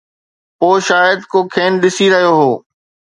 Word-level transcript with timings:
پوءِ 0.59 0.77
شايد 0.87 1.19
ڪو 1.31 1.39
کين 1.53 1.71
ڏسي 1.81 2.05
رهيو 2.13 2.33
هو. 2.39 2.51